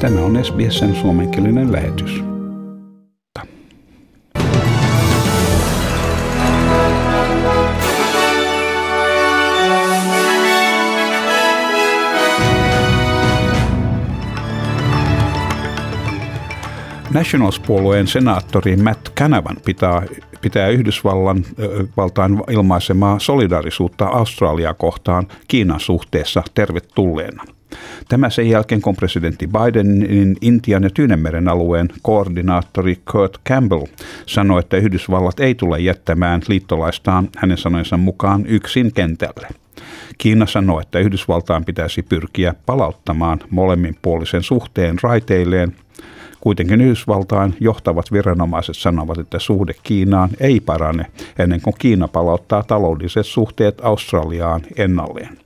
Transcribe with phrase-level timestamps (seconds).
[0.00, 2.24] Tämä on SBSn suomenkielinen lähetys.
[17.14, 20.02] Nationals-puolueen senaattori Matt Canavan pitää,
[20.40, 21.44] pitää Yhdysvallan
[21.96, 27.44] valtaan ilmaisemaa solidaarisuutta Australiaa kohtaan Kiinan suhteessa tervetulleena.
[28.08, 33.86] Tämä sen jälkeen, kun presidentti Bidenin Intian ja Tyynemeren alueen koordinaattori Kurt Campbell
[34.26, 39.48] sanoi, että Yhdysvallat ei tule jättämään liittolaistaan hänen sanojensa mukaan yksin kentälle.
[40.18, 45.72] Kiina sanoi, että Yhdysvaltaan pitäisi pyrkiä palauttamaan molemminpuolisen suhteen raiteilleen
[46.44, 51.06] Kuitenkin Yhdysvaltain johtavat viranomaiset sanovat, että suhde Kiinaan ei parane
[51.38, 55.43] ennen kuin Kiina palauttaa taloudelliset suhteet Australiaan ennalleen.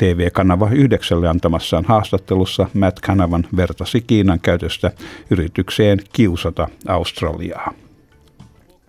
[0.00, 4.90] TV-kanava yhdeksälle antamassaan haastattelussa Matt Kanavan vertasi Kiinan käytöstä
[5.30, 7.74] yritykseen kiusata Australiaa.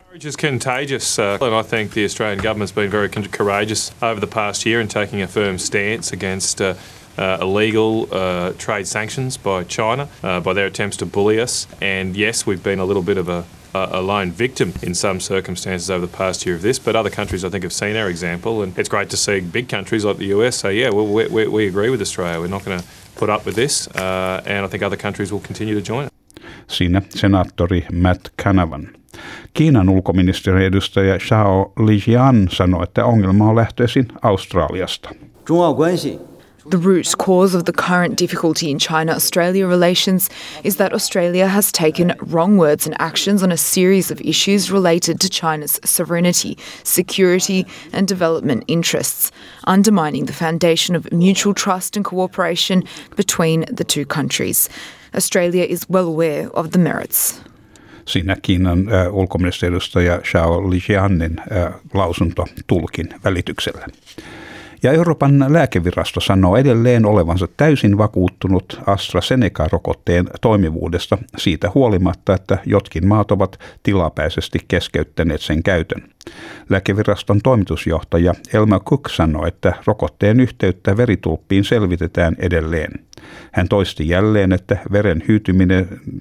[0.05, 4.27] Courage is contagious, uh, and I think the Australian government's been very courageous over the
[4.27, 6.75] past year in taking a firm stance against uh,
[7.17, 11.67] uh, illegal uh, trade sanctions by China, uh, by their attempts to bully us.
[11.81, 13.43] And yes, we've been a little bit of a,
[13.74, 17.44] a lone victim in some circumstances over the past year of this, but other countries
[17.44, 18.62] I think have seen our example.
[18.62, 21.46] And it's great to see big countries like the US say, yeah, well, we, we,
[21.46, 22.40] we agree with Australia.
[22.40, 22.86] We're not going to
[23.18, 23.88] put up with this.
[23.88, 26.12] Uh, and I think other countries will continue to join it.
[26.66, 28.88] Siinä senaattori Matt Canavan.
[29.54, 35.10] Kiinan ulkoministeriön edustaja Xiao Lijian sanoi, että ongelma on lähtöisin Australiasta.
[35.44, 36.18] 中澳关系
[36.65, 40.29] The root cause of the current difficulty in China Australia relations
[40.63, 45.19] is that Australia has taken wrong words and actions on a series of issues related
[45.21, 49.31] to China's sovereignty, security, and development interests,
[49.65, 52.83] undermining the foundation of mutual trust and cooperation
[53.15, 54.69] between the two countries.
[55.15, 57.41] Australia is well aware of the merits.
[58.05, 63.87] Siinä Kiinan äh, ulkoministeriöstä ja Xiao Lijianin äh, lausunto tulkin välityksellä.
[64.83, 73.31] Ja Euroopan lääkevirasto sanoo edelleen olevansa täysin vakuuttunut AstraZeneca-rokotteen toimivuudesta siitä huolimatta, että jotkin maat
[73.31, 76.03] ovat tilapäisesti keskeyttäneet sen käytön.
[76.69, 82.91] Lääkeviraston toimitusjohtaja Elma Cook sanoi, että rokotteen yhteyttä veritulppiin selvitetään edelleen.
[83.51, 85.23] Hän toisti jälleen, että veren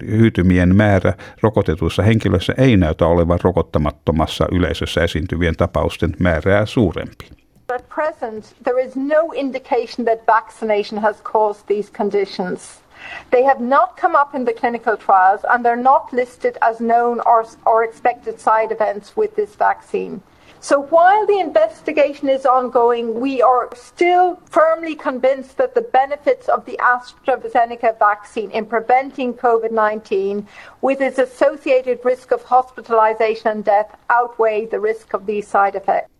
[0.07, 7.41] hyytymien määrä rokotetuissa henkilöissä ei näytä olevan rokottamattomassa yleisössä esiintyvien tapausten määrää suurempi.
[7.71, 12.81] At present, there is no indication that vaccination has caused these conditions.
[13.29, 17.21] They have not come up in the clinical trials and they're not listed as known
[17.21, 20.21] or, or expected side events with this vaccine.
[20.59, 26.65] So while the investigation is ongoing, we are still firmly convinced that the benefits of
[26.65, 30.45] the AstraZeneca vaccine in preventing COVID 19
[30.81, 36.11] with its associated risk of hospitalization and death outweigh the risk of these side effects.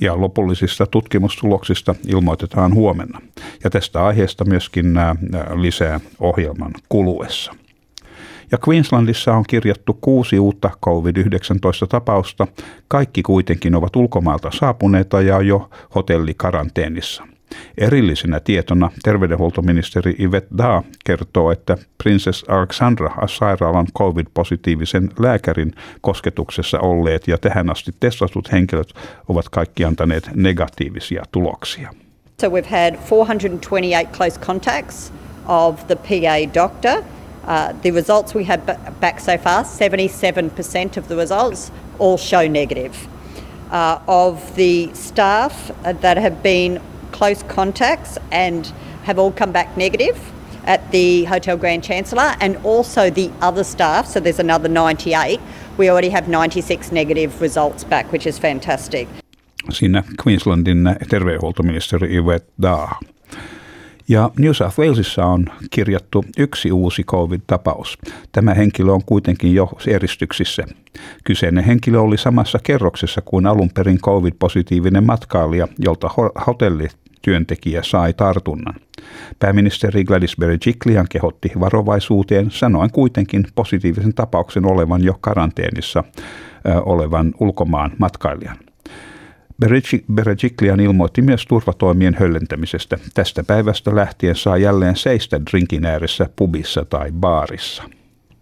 [0.00, 3.20] Ja lopullisista tutkimustuloksista ilmoitetaan huomenna.
[3.64, 4.94] Ja tästä aiheesta myöskin
[5.54, 7.52] lisää ohjelman kuluessa.
[8.52, 12.46] Ja Queenslandissa on kirjattu kuusi uutta COVID-19-tapausta.
[12.88, 17.26] Kaikki kuitenkin ovat ulkomailta saapuneita ja jo hotellikaranteenissa.
[17.78, 27.38] Erillisenä tietona terveydenhuoltoministeri Yvette Da kertoo, että Princess Alexandra sairaalan COVID-positiivisen lääkärin kosketuksessa olleet ja
[27.38, 28.94] tähän asti testatut henkilöt
[29.28, 31.90] ovat kaikki antaneet negatiivisia tuloksia.
[32.40, 35.12] So we've had 428 close contacts
[35.46, 37.02] of the PA doctor.
[37.46, 38.60] Uh, the results we had
[39.00, 42.94] back so far, 77% of the results all show negative.
[43.70, 46.80] Uh, of the staff that have been
[47.12, 48.72] close contacts and
[49.04, 50.16] have all come back negative
[50.64, 54.06] at the Hotel Grand Chancellor and also the other staff.
[54.06, 55.40] So there's another 98.
[55.78, 59.08] We already have 96 negative results back, which is fantastic.
[59.70, 62.98] Siinä Queenslandin terveydenhuoltoministeri Yvette Daah.
[64.10, 67.98] Ja New South Walesissa on kirjattu yksi uusi COVID-tapaus.
[68.32, 70.64] Tämä henkilö on kuitenkin jo eristyksissä.
[71.24, 76.10] Kyseinen henkilö oli samassa kerroksessa kuin alun perin COVID-positiivinen matkailija, jolta
[76.46, 78.74] hotellityöntekijä sai tartunnan.
[79.38, 86.04] Pääministeri Gladys Berejiklian kehotti varovaisuuteen, sanoen kuitenkin positiivisen tapauksen olevan jo karanteenissa
[86.84, 88.56] olevan ulkomaan matkailijan.
[90.12, 92.98] Berejiklian ilmoitti myös turvatoimien höllentämisestä.
[93.14, 97.82] Tästä päivästä lähtien saa jälleen seistä drinkin ääressä pubissa tai baarissa.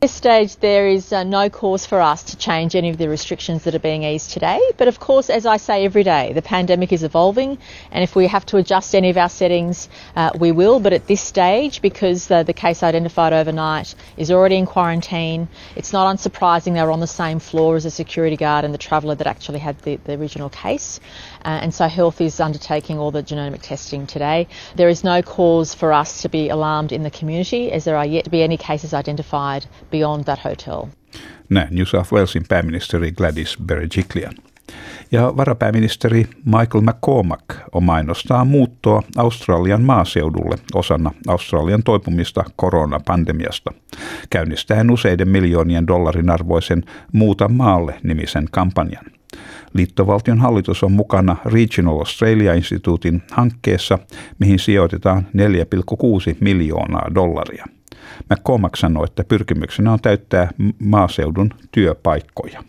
[0.01, 3.65] This stage, there is uh, no cause for us to change any of the restrictions
[3.65, 4.61] that are being eased today.
[4.77, 7.59] But of course, as I say every day, the pandemic is evolving,
[7.91, 10.79] and if we have to adjust any of our settings, uh, we will.
[10.79, 15.93] But at this stage, because the, the case identified overnight is already in quarantine, it's
[15.93, 19.17] not unsurprising they were on the same floor as the security guard and the traveller
[19.17, 21.01] that actually had the, the original case.
[21.45, 24.47] Uh, and so Health is undertaking all the genomic testing today.
[24.77, 28.07] There is no cause for us to be alarmed in the community, as there are
[28.07, 30.91] yet to be any cases identified beyond that hotel.
[31.49, 34.35] Näin New South Walesin pääministeri Gladys Berejiklian.
[35.13, 43.73] Ja varapääministeri Michael McCormack on mainostaa muuttoa Australian maaseudulle osana Australian toipumista koronapandemiasta,
[44.31, 49.05] käynnistäen useiden miljoonien dollarin arvoisen Muuta maalle nimisen kampanjan.
[49.73, 53.99] Liittovaltion hallitus on mukana Regional Australia-instituutin hankkeessa,
[54.39, 57.65] mihin sijoitetaan 4,6 miljoonaa dollaria–
[58.31, 62.63] McCormack sanoi, että pyrkimyksenä on täyttää maaseudun työpaikkoja.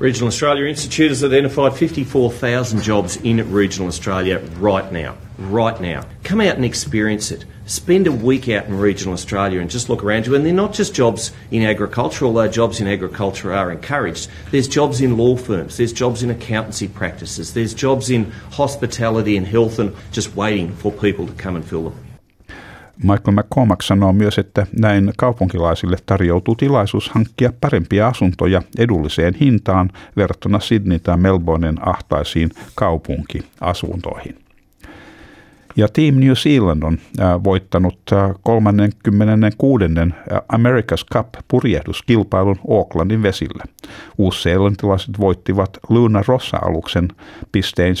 [0.00, 5.16] Regional Australia Institute has identified 54,000 jobs in regional Australia right now.
[5.38, 6.04] Right now.
[6.22, 7.46] Come out and experience it.
[7.66, 10.36] Spend a week out in regional Australia and just look around you.
[10.36, 14.30] And they're not just jobs in agriculture, although jobs in agriculture are encouraged.
[14.52, 19.46] There's jobs in law firms, there's jobs in accountancy practices, there's jobs in hospitality and
[19.46, 22.07] health, and just waiting for people to come and fill them.
[23.02, 30.60] Michael McCormack sanoo myös, että näin kaupunkilaisille tarjoutuu tilaisuus hankkia parempia asuntoja edulliseen hintaan verrattuna
[30.60, 34.47] Sydney tai Melbournen ahtaisiin kaupunkiasuntoihin.
[35.78, 36.98] Ja Team New Zealand on
[37.44, 37.98] voittanut
[38.42, 39.84] 36.
[40.52, 43.64] America's Cup purjehduskilpailun Aucklandin vesillä.
[44.18, 47.08] Uusseelantilaiset voittivat Luna Rossa-aluksen
[47.52, 47.94] pistein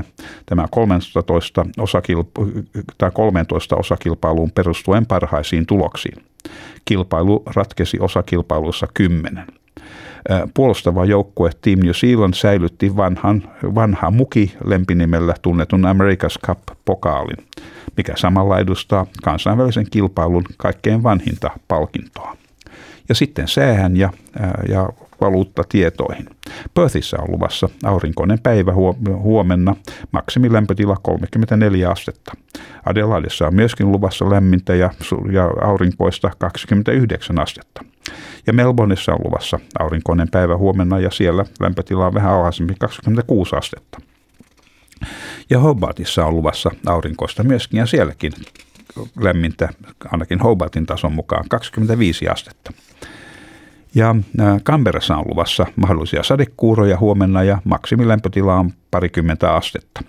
[0.00, 0.04] 7-3.
[0.46, 2.62] Tämä 13, osakilpa-
[2.98, 6.24] tai 13 osakilpailuun perustuen parhaisiin tuloksiin.
[6.84, 9.57] Kilpailu ratkesi osakilpailuissa 10.
[10.54, 13.42] Puolustava joukkue Team New Zealand säilytti vanhan,
[13.74, 17.46] vanha muki lempinimellä tunnetun America's Cup-pokaalin,
[17.96, 22.36] mikä samalla edustaa kansainvälisen kilpailun kaikkein vanhinta palkintoa.
[23.08, 24.12] Ja sitten säähän ja,
[24.68, 24.88] ja
[25.20, 26.26] valuuttatietoihin.
[26.74, 28.72] Perthissä on luvassa aurinkoinen päivä
[29.22, 29.76] huomenna,
[30.12, 32.32] maksimilämpötila 34 astetta.
[32.84, 34.90] Adelaidessa on myöskin luvassa lämmintä ja,
[35.62, 37.84] aurinkoista 29 astetta.
[38.46, 44.00] Ja Melbourneissa on luvassa aurinkoinen päivä huomenna ja siellä lämpötila on vähän alhaisempi 26 astetta.
[45.50, 48.32] Ja Hobartissa on luvassa aurinkoista myöskin ja sielläkin
[49.20, 49.68] lämmintä,
[50.12, 52.72] ainakin Hobartin tason mukaan 25 astetta.
[53.94, 54.14] Ja
[54.64, 60.00] Canberrassa on luvassa mahdollisia sadekuuroja huomenna ja maksimilämpötila on parikymmentä astetta.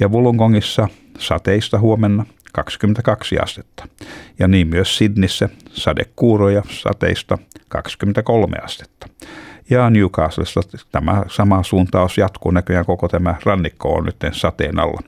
[0.00, 0.88] Ja Wollongongissa
[1.18, 3.88] sateista huomenna 22 astetta.
[4.38, 7.38] Ja niin myös Sydneyssä sadekuuroja sateista
[7.68, 9.06] 23 astetta.
[9.70, 10.60] Ja Newcastlessa
[10.92, 15.00] tämä sama suuntaus jatkuu näköjään koko tämä rannikko on nyt sateen alla.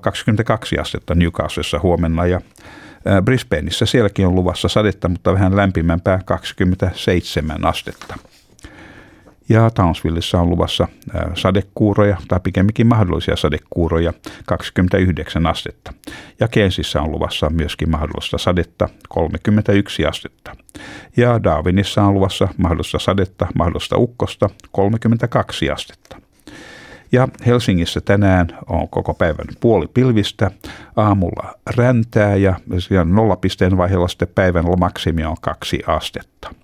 [0.00, 2.40] 22 astetta Newcastlessa huomenna ja
[3.24, 8.14] Brisbaneissa sielläkin on luvassa sadetta, mutta vähän lämpimämpää 27 astetta.
[9.48, 10.88] Ja Townsvillessa on luvassa
[11.34, 14.12] sadekuuroja, tai pikemminkin mahdollisia sadekuuroja,
[14.46, 15.92] 29 astetta.
[16.40, 20.56] Ja Kensissä on luvassa myöskin mahdollista sadetta, 31 astetta.
[21.16, 26.27] Ja Darwinissa on luvassa mahdollista sadetta, mahdollista ukkosta, 32 astetta.
[27.12, 30.50] Ja Helsingissä tänään on koko päivän puoli pilvistä,
[30.96, 32.54] aamulla räntää ja
[33.04, 36.54] nollapisteen vaiheella sitten päivän maksimi on kaksi astetta.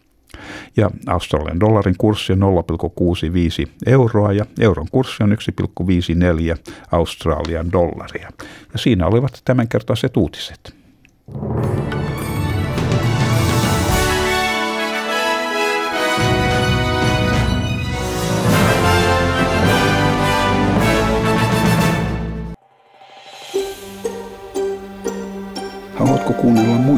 [0.77, 8.31] Ja Australian dollarin kurssi on 0,65 euroa ja euron kurssi on 1,54 Australian dollaria.
[8.73, 10.75] Ja siinä olivat tämänkertaiset uutiset.
[11.35, 11.84] Haluatko